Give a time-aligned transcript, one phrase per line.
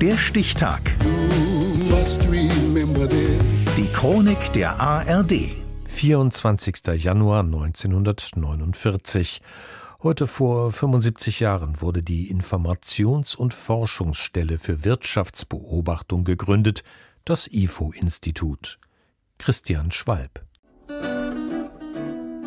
[0.00, 0.80] Der Stichtag.
[3.76, 5.50] Die Chronik der ARD.
[5.86, 7.02] 24.
[7.02, 9.42] Januar 1949.
[10.04, 16.84] Heute vor 75 Jahren wurde die Informations- und Forschungsstelle für Wirtschaftsbeobachtung gegründet,
[17.24, 18.78] das IFO-Institut.
[19.38, 20.47] Christian Schwalb.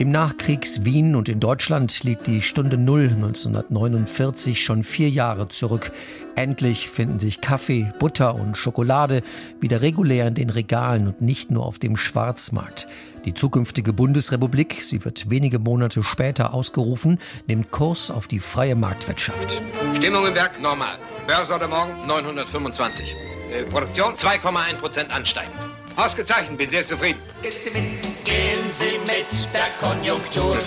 [0.01, 5.91] Im Nachkriegs-Wien und in Deutschland liegt die Stunde Null 1949 schon vier Jahre zurück.
[6.35, 9.21] Endlich finden sich Kaffee, Butter und Schokolade
[9.59, 12.87] wieder regulär in den Regalen und nicht nur auf dem Schwarzmarkt.
[13.25, 19.61] Die zukünftige Bundesrepublik, sie wird wenige Monate später ausgerufen, nimmt Kurs auf die freie Marktwirtschaft.
[19.97, 20.97] Stimmung im Werk normal.
[21.27, 23.15] Börse heute Morgen 925.
[23.53, 25.53] Äh, Produktion 2,1 Prozent ansteigend.
[25.95, 27.19] Ausgezeichnet, bin sehr zufrieden.
[28.23, 30.57] Gehen Sie mit der Konjunktur.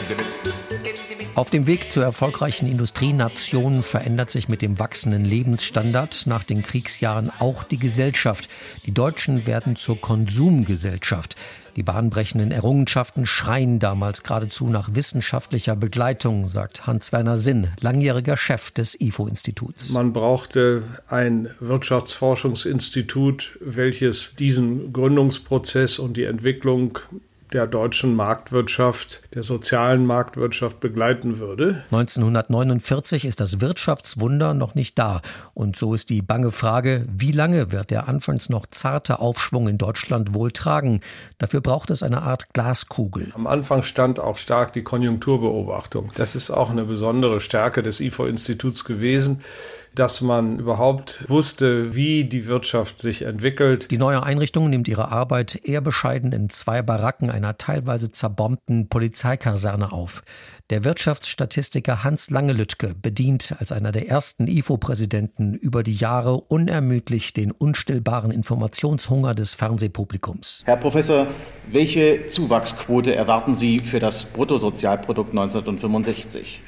[1.34, 7.32] Auf dem Weg zur erfolgreichen Industrienation verändert sich mit dem wachsenden Lebensstandard nach den Kriegsjahren
[7.40, 8.48] auch die Gesellschaft.
[8.86, 11.36] Die Deutschen werden zur Konsumgesellschaft.
[11.76, 19.00] Die bahnbrechenden Errungenschaften schreien damals geradezu nach wissenschaftlicher Begleitung, sagt Hans-Werner Sinn, langjähriger Chef des
[19.00, 19.92] IFO-Instituts.
[19.92, 27.00] Man brauchte ein Wirtschaftsforschungsinstitut, welches diesen Gründungsprozess und die Entwicklung
[27.54, 31.84] der deutschen Marktwirtschaft, der sozialen Marktwirtschaft begleiten würde.
[31.92, 35.22] 1949 ist das Wirtschaftswunder noch nicht da.
[35.54, 39.78] Und so ist die bange Frage, wie lange wird der anfangs noch zarte Aufschwung in
[39.78, 41.00] Deutschland wohl tragen?
[41.38, 43.32] Dafür braucht es eine Art Glaskugel.
[43.34, 46.12] Am Anfang stand auch stark die Konjunkturbeobachtung.
[46.16, 49.42] Das ist auch eine besondere Stärke des IFO-Instituts gewesen
[49.94, 53.90] dass man überhaupt wusste, wie die Wirtschaft sich entwickelt.
[53.90, 59.92] Die neue Einrichtung nimmt ihre Arbeit eher bescheiden in zwei Baracken einer teilweise zerbombten Polizeikaserne
[59.92, 60.22] auf.
[60.70, 67.50] Der Wirtschaftsstatistiker Hans Langelütke bedient als einer der ersten IFO-Präsidenten über die Jahre unermüdlich den
[67.50, 70.62] unstillbaren Informationshunger des Fernsehpublikums.
[70.64, 71.26] Herr Professor,
[71.70, 76.62] welche Zuwachsquote erwarten Sie für das Bruttosozialprodukt 1965?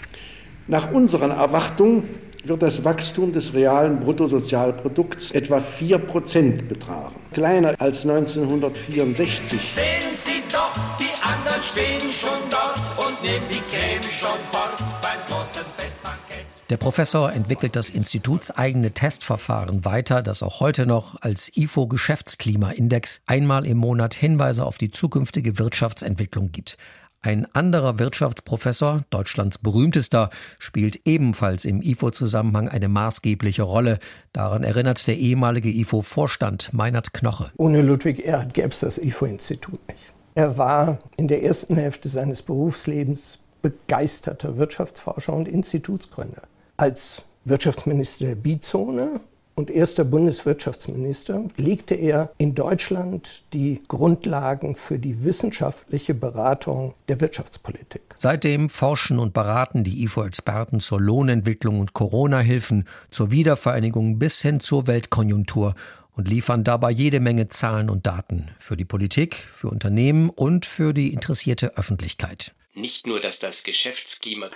[0.68, 2.02] Nach unseren Erwartungen
[2.48, 7.14] wird das Wachstum des realen Bruttosozialprodukts etwa 4 Prozent betragen.
[7.32, 9.60] Kleiner als 1964.
[9.60, 9.84] Sehen
[10.14, 15.62] Sie doch, die anderen stehen schon dort und nehmen die Creme schon fort beim großen
[15.76, 16.46] Festbankett.
[16.68, 23.66] Der Professor entwickelt das institutseigene Testverfahren weiter, das auch heute noch als IFO Geschäftsklimaindex einmal
[23.66, 26.76] im Monat Hinweise auf die zukünftige Wirtschaftsentwicklung gibt.
[27.22, 33.98] Ein anderer Wirtschaftsprofessor, Deutschlands berühmtester, spielt ebenfalls im IFO-Zusammenhang eine maßgebliche Rolle.
[34.32, 37.50] Daran erinnert der ehemalige IFO-Vorstand Meinert Knoche.
[37.56, 40.14] Ohne Ludwig Erhard gäbe es das IFO-Institut nicht.
[40.34, 46.42] Er war in der ersten Hälfte seines Berufslebens begeisterter Wirtschaftsforscher und Institutsgründer.
[46.76, 49.20] Als Wirtschaftsminister der Bizone
[49.56, 58.02] und erster Bundeswirtschaftsminister legte er in Deutschland die Grundlagen für die wissenschaftliche Beratung der Wirtschaftspolitik.
[58.14, 64.86] Seitdem forschen und beraten die IFO-Experten zur Lohnentwicklung und Corona-Hilfen, zur Wiedervereinigung bis hin zur
[64.86, 65.74] Weltkonjunktur
[66.12, 70.92] und liefern dabei jede Menge Zahlen und Daten für die Politik, für Unternehmen und für
[70.92, 72.54] die interessierte Öffentlichkeit.
[72.74, 74.50] Nicht nur, dass das Geschäftsklima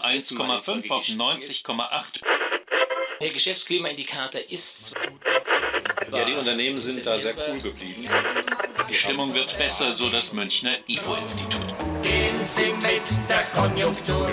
[0.00, 2.22] 1,5 auf 90,8
[3.22, 4.94] der Geschäftsklimaindikator ist.
[6.12, 8.08] Ja, die Unternehmen sind da sehr cool geblieben.
[8.90, 11.74] Die Stimmung wird besser, so das Münchner IFO-Institut.
[12.02, 14.30] Gehen Sie mit der Konjunktur.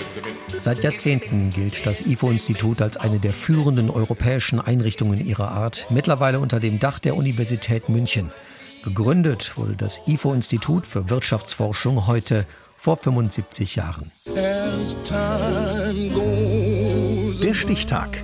[0.59, 6.59] Seit Jahrzehnten gilt das IFO-Institut als eine der führenden europäischen Einrichtungen ihrer Art, mittlerweile unter
[6.59, 8.31] dem Dach der Universität München.
[8.83, 14.11] Gegründet wurde das IFO-Institut für Wirtschaftsforschung heute vor 75 Jahren.
[17.41, 18.23] Der Stichtag.